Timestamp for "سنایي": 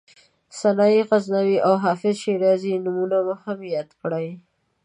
0.59-1.01